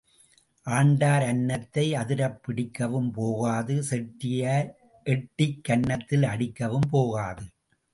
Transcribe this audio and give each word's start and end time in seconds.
ஆண்டார் 0.67 1.25
அன்னத்தை 1.25 1.95
அதிரப் 1.95 2.39
பிடிக்கவும் 2.43 3.11
போகாது 3.11 3.83
செட்டியார் 3.83 4.69
எட்டிக் 5.05 5.63
கன்னத்தில் 5.63 6.23
அடிக்கவும் 6.23 6.89
போகாது. 6.91 7.45